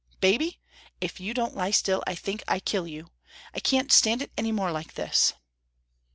[0.19, 0.59] "Baby!
[0.99, 3.11] if you don't lie still, I think I kill you.
[3.53, 5.33] I can't stand it any more like this."